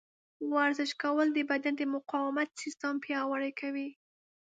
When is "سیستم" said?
2.61-2.93